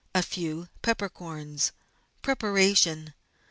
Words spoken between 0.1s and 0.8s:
A few